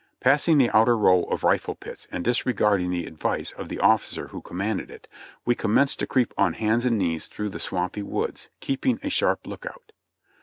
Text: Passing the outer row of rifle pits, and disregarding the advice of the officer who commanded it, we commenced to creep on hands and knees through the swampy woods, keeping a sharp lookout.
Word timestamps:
Passing 0.19 0.57
the 0.57 0.71
outer 0.75 0.97
row 0.97 1.25
of 1.25 1.43
rifle 1.43 1.75
pits, 1.75 2.07
and 2.11 2.23
disregarding 2.23 2.89
the 2.89 3.05
advice 3.05 3.51
of 3.51 3.69
the 3.69 3.77
officer 3.77 4.29
who 4.29 4.41
commanded 4.41 4.89
it, 4.89 5.07
we 5.45 5.53
commenced 5.53 5.99
to 5.99 6.07
creep 6.07 6.33
on 6.39 6.53
hands 6.53 6.87
and 6.87 6.97
knees 6.97 7.27
through 7.27 7.49
the 7.49 7.59
swampy 7.59 8.01
woods, 8.01 8.49
keeping 8.61 8.99
a 9.03 9.11
sharp 9.11 9.45
lookout. 9.45 9.91